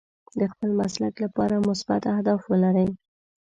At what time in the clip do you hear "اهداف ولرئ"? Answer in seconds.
2.13-2.89